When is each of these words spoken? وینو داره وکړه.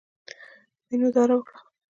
وینو 0.87 1.09
داره 1.15 1.33
وکړه. 1.37 1.59